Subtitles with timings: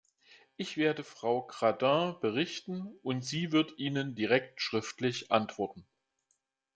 [0.57, 5.85] Ich werde Frau Gradin berichten, und sie wird Ihnen direkt schriftlich antworten.